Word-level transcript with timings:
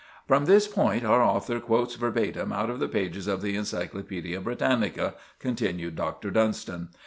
"From 0.27 0.45
this 0.45 0.67
point 0.67 1.05
our 1.05 1.21
author 1.21 1.59
quotes 1.59 1.93
verbatim 1.93 2.51
out 2.51 2.71
of 2.71 2.79
the 2.79 2.87
pages 2.87 3.27
of 3.27 3.43
the 3.43 3.55
Encyclopædia 3.55 4.43
Britannica," 4.43 5.13
continued 5.37 5.95
Dr. 5.95 6.31
Dunstan. 6.31 6.89